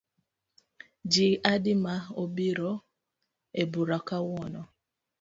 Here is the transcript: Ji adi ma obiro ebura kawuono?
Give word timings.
Ji 1.11 1.27
adi 1.51 1.73
ma 1.83 1.95
obiro 2.21 2.71
ebura 3.61 3.97
kawuono? 4.07 4.61